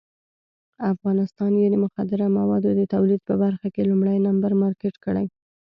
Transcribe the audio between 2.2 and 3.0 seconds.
موادو د